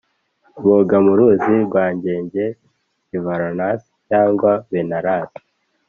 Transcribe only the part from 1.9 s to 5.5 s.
gange i varanasi cyangwa benares